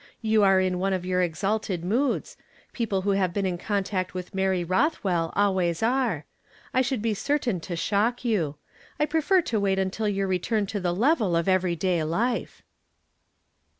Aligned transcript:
You 0.23 0.41
are 0.41 0.59
in 0.59 0.79
one 0.79 0.93
of 0.93 1.05
your 1.05 1.21
exalted 1.21 1.85
moods; 1.85 2.35
people 2.73 3.03
who 3.03 3.11
have 3.11 3.35
been 3.35 3.45
in 3.45 3.59
contact 3.59 4.15
with 4.15 4.33
Mary 4.33 4.63
Roth 4.63 5.03
well 5.03 5.31
always 5.35 5.83
are. 5.83 6.25
I 6.73 6.81
should 6.81 7.03
be 7.03 7.13
certain 7.13 7.59
to 7.59 7.75
shock 7.75 8.25
you. 8.25 8.55
I 8.99 9.05
prefer 9.05 9.41
to 9.43 9.59
wait 9.59 9.77
until 9.77 10.07
you 10.09 10.25
return 10.25 10.65
to 10.65 10.79
the 10.79 10.95
level 10.95 11.35
of 11.35 11.47
every 11.47 11.75
day 11.75 12.03
life." 12.03 12.63